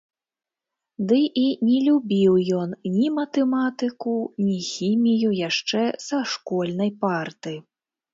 [1.09, 4.15] Ды і не любіў ён ні матэматыку,
[4.47, 7.55] ні хімію яшчэ са школьнай парты.